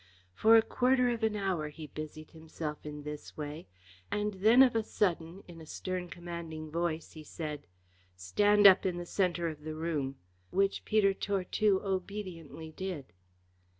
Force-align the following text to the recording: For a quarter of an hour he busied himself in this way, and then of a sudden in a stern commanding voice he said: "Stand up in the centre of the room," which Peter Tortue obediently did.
For 0.33 0.57
a 0.57 0.63
quarter 0.63 1.09
of 1.09 1.21
an 1.21 1.35
hour 1.35 1.69
he 1.69 1.85
busied 1.85 2.31
himself 2.31 2.87
in 2.87 3.03
this 3.03 3.37
way, 3.37 3.67
and 4.09 4.33
then 4.33 4.63
of 4.63 4.75
a 4.75 4.81
sudden 4.81 5.43
in 5.47 5.61
a 5.61 5.65
stern 5.67 6.09
commanding 6.09 6.71
voice 6.71 7.11
he 7.11 7.23
said: 7.23 7.67
"Stand 8.15 8.65
up 8.65 8.83
in 8.83 8.97
the 8.97 9.05
centre 9.05 9.47
of 9.47 9.61
the 9.63 9.75
room," 9.75 10.15
which 10.49 10.85
Peter 10.85 11.13
Tortue 11.13 11.79
obediently 11.83 12.71
did. 12.71 13.13